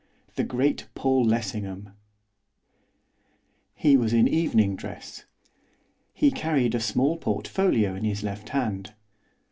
[0.35, 1.91] THE GREAT PAUL LESSINGHAM
[3.75, 5.25] He was in evening dress.
[6.11, 8.95] He carried a small portfolio in his left hand.